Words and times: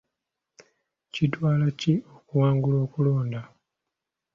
Kitwala 1.13 1.67
ki 1.79 1.93
okuwangula 2.17 2.77
okulonda? 2.85 3.41